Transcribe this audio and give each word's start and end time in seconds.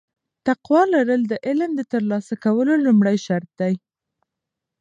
تقوا 0.47 0.81
لرل 0.93 1.21
د 1.27 1.33
علم 1.47 1.71
د 1.75 1.81
ترلاسه 1.91 2.33
کولو 2.43 2.73
لومړی 2.85 3.17
شرط 3.25 3.49
دی. 3.61 3.73